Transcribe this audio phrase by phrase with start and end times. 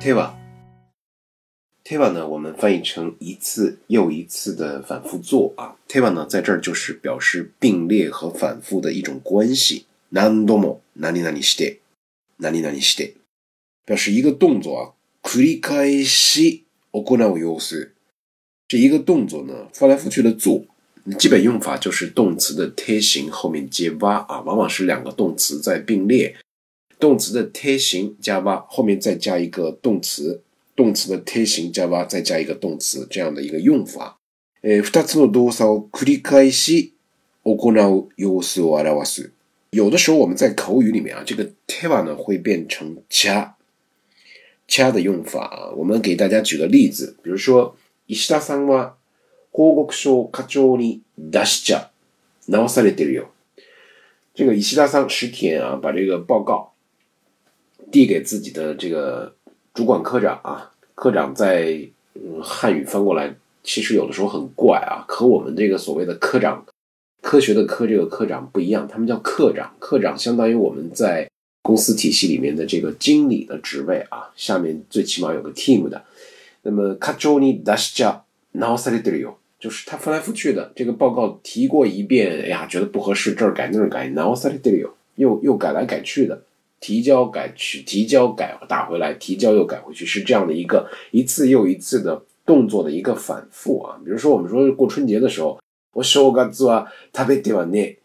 [0.00, 2.26] teva，teva 呢？
[2.26, 5.76] 我们翻译成一次又一次的反复做啊。
[5.86, 9.84] teva 呢，在这儿就是表示并列和反复的一种关系。
[10.12, 11.76] 何度も、何里何里して、
[12.38, 13.12] 何里何里して，
[13.84, 14.94] 表示一个动作啊。
[15.22, 16.62] 繰り返し、
[16.92, 17.92] おこう様子。
[18.66, 20.64] 这一个动作呢，翻来覆去的做。
[21.18, 26.34] 基本用法就是动词的贴形后面接哇啊，往往是两个动词在并列。
[27.00, 30.40] 动词的贴形加哇，后面再加一个动词；
[30.76, 34.18] 动词的贴形加哇，再加一个动词，这样的一个用法。
[34.62, 36.92] え、二つの動作を繰り返し
[37.42, 39.30] 行う様子を表す。
[39.70, 43.56] 有的时候我们在口语里面啊，这个 teva 呢会变成加
[44.68, 45.70] 加的用法啊。
[45.78, 47.74] 我们给大家举个例子，比如说
[48.08, 48.92] 伊势田さんは
[49.50, 51.88] 報告書課長に出し、ちゃ
[52.46, 53.24] 名をされるよ。
[54.34, 56.74] 这个伊势田さん十天啊，把这个报告。
[57.90, 59.32] 递给自己的这个
[59.74, 61.78] 主管科长啊，科长在，
[62.14, 65.04] 嗯，汉语翻过来，其实有的时候很怪啊。
[65.08, 66.64] 可我们这个所谓的科长，
[67.22, 71.28] 科学的科这个科长不一样，他们叫科长，科长相当于我们在
[71.62, 76.02] 公司体系里面的这个经理的职位啊，下面最起码有个 team 的。
[76.62, 86.42] 那么卡丘尼达西加瑙萨里德里奥，就是他翻来覆去的这个报告提过一遍，哎呀，觉得不合适，这儿改那儿改，瑙萨里德里奥又又改来改去的。
[86.80, 94.00] 提交改去，提交改打回来，提交又改回去，是这样的一个一次又一次的动作的一个反复啊。
[94.02, 95.60] 比如说，我们说过春节的时候，
[95.92, 97.96] 我正月子啊，食べてはね、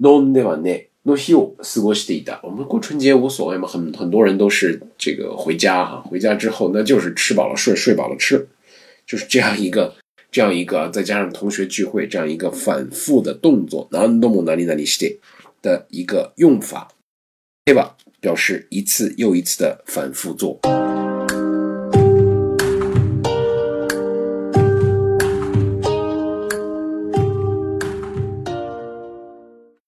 [0.00, 2.38] 飲んではね、の日を過ごしていた。
[2.42, 8.46] 我们过春节无所谓嘛，很很多人都是这个回家哈，回家之后那就是吃饱了睡，睡饱了吃，
[9.06, 9.94] 就是这样一个
[10.30, 15.16] 这样一个，再加上同学聚会这样一个反复的动作，なんでも何に何にして
[15.62, 16.88] 的一个用法，
[17.64, 17.96] 对吧？
[18.20, 20.58] 表示一次又一次的反复做。